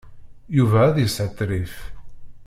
[0.57, 1.75] Yuba a yeshetrif.